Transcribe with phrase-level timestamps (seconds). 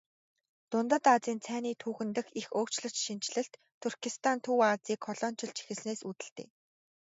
[0.71, 6.47] Дундад Азийн цайны түүхэн дэх их өөрчлөн шинэчлэлт Туркестан Төв Азийг колоничилж эхэлснээс үүдэлтэй.